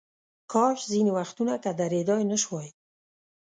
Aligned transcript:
کاش 0.51 0.79
ځینې 0.91 1.11
وختونه 1.19 1.53
که 1.63 1.69
درېدای 1.81 2.23
نشوای. 2.31 2.69